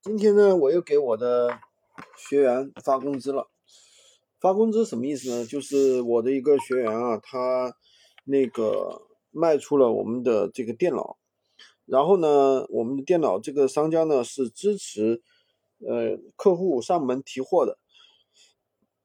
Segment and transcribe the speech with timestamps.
[0.00, 1.58] 今天呢，我又给我的
[2.16, 3.48] 学员发工资了。
[4.38, 5.44] 发工资什么意思呢？
[5.44, 7.74] 就是我的一个学员啊，他
[8.22, 11.18] 那个卖出了我们的这个电脑，
[11.84, 15.20] 然后呢，我们的电脑这个商家呢是支持
[15.80, 17.76] 呃客户上门提货的。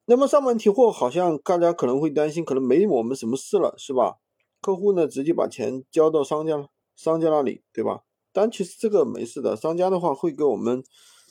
[0.06, 4.20] 那么上门提货，好像大家可能会担心，可能没我们什么事了，是吧？
[4.62, 8.04] 客户呢直接把钱交到商家商家那里，对吧？
[8.34, 10.84] 但其实这个没事的，商家的话会给我们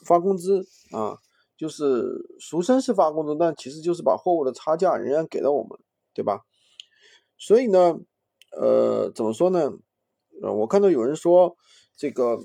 [0.04, 1.18] 发工资啊，
[1.56, 5.78] 就是俗称是发工资，但其实就是把货物的差价仍然给到我们，
[6.14, 6.46] 对吧？
[7.36, 7.98] 所以呢，
[8.52, 9.72] 呃，怎么说呢？
[10.40, 11.56] 呃，我看到有人说
[11.96, 12.38] 这个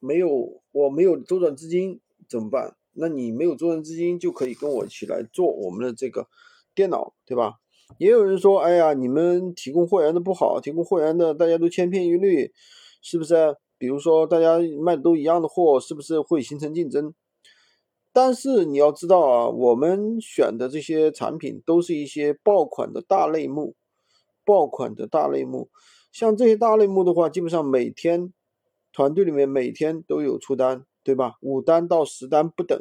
[0.00, 2.74] 没有我没有周转资金怎么办？
[2.94, 6.28] 那你没有周转资金就可以跟我一起来做我们的这个
[6.74, 7.60] 电脑，对吧？
[7.98, 12.54] 也有人说，哎呀，你们提供货源的不好，提供货源的大家都千篇一律。
[13.08, 13.56] 是不是？
[13.78, 17.14] 比如说，大家卖的都一样的货，是不是会形成竞争？
[18.12, 23.76] 但是你要知道啊，我们选的这些产品都是一些爆款的大类目，
[24.44, 25.70] 爆款的大类目。
[26.10, 28.32] 像这些大类目的话，基本上每天
[28.92, 31.34] 团队里面每天都有出单，对吧？
[31.40, 32.76] 五单到十单不等。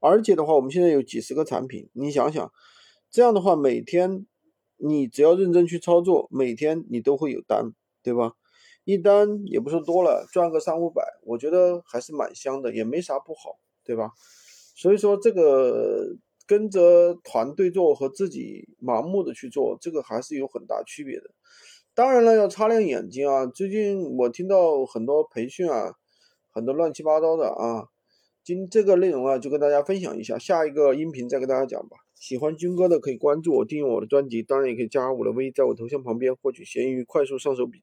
[0.00, 2.50] 而且的话，我们现在有几十个产品，你想想，
[3.08, 4.26] 这样的话，每天
[4.78, 8.32] 你只要认真去操作，每天你都会有单，对吧？
[8.84, 14.10] 一单也不是多了，赚个三五百，我觉得还是蛮香的，也没啥不好，对吧？
[14.76, 21.30] 所以说这个跟着团队做和自己盲目的去做，这个还是有很大区别的。
[21.94, 23.46] 当然了，要擦亮眼睛啊！
[23.46, 25.94] 最近我听到很多培训啊，
[26.50, 27.86] 很多乱七八糟的啊。
[28.42, 31.96] 今这个内容啊，就跟大家分享一下，下一个音频再跟大家讲吧。
[32.14, 37.72] 喜欢军哥的可以关注我，订阅我的专辑，当然也可以加我的微，在我头像旁边获取闲鱼快速上手笔。